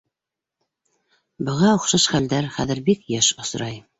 Быға 1.49 1.75
оҡшаш 1.79 2.07
хәлдәр 2.15 2.49
хәҙер 2.57 2.83
бик 2.91 3.07
йыш 3.17 3.33
осрай. 3.45 3.81